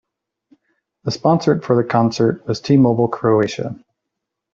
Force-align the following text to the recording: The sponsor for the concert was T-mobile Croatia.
The 1.03 1.11
sponsor 1.11 1.61
for 1.61 1.75
the 1.75 1.83
concert 1.87 2.47
was 2.47 2.59
T-mobile 2.59 3.09
Croatia. 3.09 3.75